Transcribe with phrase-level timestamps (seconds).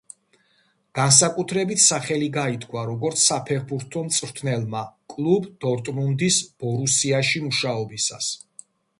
[0.99, 4.81] განსაკუთრებით სახელი გაითქვა როგორც საფეხბურთო მწვრთნელმა
[5.15, 8.31] კლუბ დორტმუნდის „ბორუსიაში“ მუშაობისას.